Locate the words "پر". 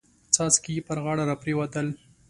0.87-0.97